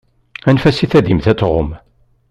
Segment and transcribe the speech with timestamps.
[0.47, 1.69] Anef-as i tadimt ad tɣumm.